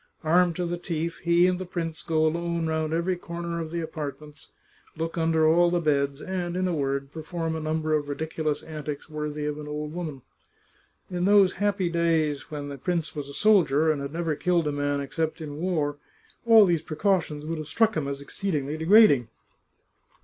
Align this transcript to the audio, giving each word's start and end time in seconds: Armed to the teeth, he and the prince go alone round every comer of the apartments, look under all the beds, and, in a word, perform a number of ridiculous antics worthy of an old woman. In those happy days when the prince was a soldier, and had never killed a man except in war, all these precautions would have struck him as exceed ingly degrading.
Armed 0.23 0.55
to 0.55 0.65
the 0.65 0.79
teeth, 0.79 1.19
he 1.19 1.45
and 1.45 1.59
the 1.59 1.63
prince 1.67 2.01
go 2.01 2.25
alone 2.25 2.65
round 2.65 2.91
every 2.91 3.15
comer 3.15 3.61
of 3.61 3.69
the 3.69 3.81
apartments, 3.81 4.49
look 4.97 5.15
under 5.15 5.47
all 5.47 5.69
the 5.69 5.79
beds, 5.79 6.19
and, 6.23 6.57
in 6.57 6.67
a 6.67 6.73
word, 6.73 7.11
perform 7.11 7.55
a 7.55 7.59
number 7.59 7.93
of 7.93 8.09
ridiculous 8.09 8.63
antics 8.63 9.07
worthy 9.11 9.45
of 9.45 9.59
an 9.59 9.67
old 9.67 9.93
woman. 9.93 10.23
In 11.11 11.25
those 11.25 11.53
happy 11.61 11.87
days 11.87 12.49
when 12.49 12.69
the 12.69 12.79
prince 12.79 13.15
was 13.15 13.29
a 13.29 13.33
soldier, 13.35 13.91
and 13.91 14.01
had 14.01 14.11
never 14.11 14.35
killed 14.35 14.67
a 14.67 14.71
man 14.71 15.01
except 15.01 15.39
in 15.39 15.57
war, 15.57 15.97
all 16.47 16.65
these 16.65 16.81
precautions 16.81 17.45
would 17.45 17.59
have 17.59 17.67
struck 17.67 17.95
him 17.95 18.07
as 18.07 18.21
exceed 18.21 18.55
ingly 18.55 18.79
degrading. 18.79 19.27